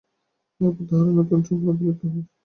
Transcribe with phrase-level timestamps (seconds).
[0.61, 2.23] এরপর তারা নতুন চক্রান্তে লিপ্ত হয়।